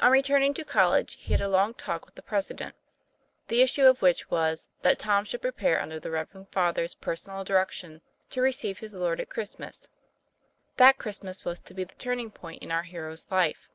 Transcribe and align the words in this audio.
On 0.00 0.12
returning 0.12 0.54
to 0.54 0.64
college, 0.64 1.16
he 1.16 1.32
had 1.32 1.40
a 1.40 1.48
long 1.48 1.74
talk 1.74 2.06
with 2.06 2.14
the 2.14 2.22
President, 2.22 2.76
the 3.48 3.60
issue 3.60 3.86
of 3.86 4.00
which 4.00 4.30
was, 4.30 4.68
that 4.82 5.00
Ton. 5.00 5.24
should 5.24 5.42
prepare 5.42 5.80
under 5.82 5.98
the 5.98 6.12
reverend 6.12 6.46
Father's 6.52 6.94
personal 6.94 7.42
direction 7.42 8.00
to 8.30 8.40
receive 8.40 8.78
his 8.78 8.94
Lord 8.94 9.18
at 9.20 9.30
Christmas. 9.30 9.88
That 10.76 10.96
Christmas 10.98 11.44
was 11.44 11.58
to 11.58 11.74
be 11.74 11.82
the 11.82 11.96
turning 11.96 12.30
point 12.30 12.62
in 12.62 12.70
our 12.70 12.84
hero's 12.84 13.26
life. 13.32 13.68